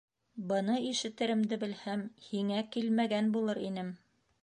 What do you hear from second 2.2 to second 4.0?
һиңә килмәгән булыр инем!